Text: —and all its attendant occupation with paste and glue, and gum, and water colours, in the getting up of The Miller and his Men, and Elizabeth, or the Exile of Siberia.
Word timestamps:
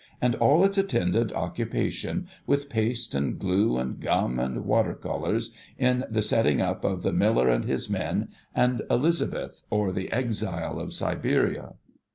—and 0.19 0.33
all 0.37 0.65
its 0.65 0.79
attendant 0.79 1.31
occupation 1.33 2.27
with 2.47 2.69
paste 2.69 3.13
and 3.13 3.37
glue, 3.37 3.77
and 3.77 3.99
gum, 3.99 4.39
and 4.39 4.65
water 4.65 4.95
colours, 4.95 5.51
in 5.77 6.05
the 6.09 6.27
getting 6.27 6.59
up 6.59 6.83
of 6.83 7.03
The 7.03 7.13
Miller 7.13 7.49
and 7.49 7.65
his 7.65 7.87
Men, 7.87 8.29
and 8.55 8.81
Elizabeth, 8.89 9.61
or 9.69 9.91
the 9.91 10.11
Exile 10.11 10.79
of 10.79 10.91
Siberia. 10.95 11.73